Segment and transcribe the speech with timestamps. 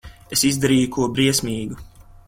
[0.35, 1.81] Es izdarīju ko briesmīgu.